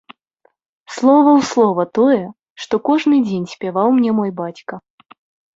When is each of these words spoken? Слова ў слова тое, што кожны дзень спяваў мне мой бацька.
Слова 0.93 1.31
ў 1.33 1.41
слова 1.49 1.85
тое, 1.99 2.19
што 2.63 2.79
кожны 2.89 3.15
дзень 3.27 3.47
спяваў 3.55 3.87
мне 3.99 4.11
мой 4.23 4.31
бацька. 4.41 4.73